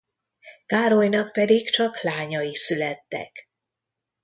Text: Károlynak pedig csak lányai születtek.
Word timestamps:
Károlynak 0.65 1.31
pedig 1.31 1.69
csak 1.69 2.01
lányai 2.01 2.55
születtek. 2.55 3.49